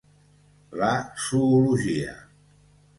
[0.79, 0.89] La
[1.27, 2.17] zoologia